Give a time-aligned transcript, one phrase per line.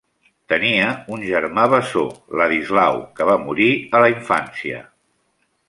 [0.53, 2.05] Tenia un germà bessó,
[2.41, 4.81] Ladislau, que va morir a la infància.